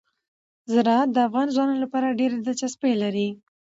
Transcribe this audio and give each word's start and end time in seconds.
زراعت 0.73 1.09
د 1.13 1.17
افغان 1.27 1.47
ځوانانو 1.55 1.83
لپاره 1.85 2.17
ډېره 2.19 2.35
دلچسپي 2.37 2.93
لري. 3.03 3.27